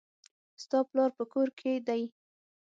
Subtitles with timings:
[0.63, 2.03] ستا پلار په کور کښي دئ.